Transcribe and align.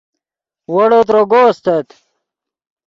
ویڑو 0.73 0.99
تروگو 1.07 1.39
استت 1.49 1.87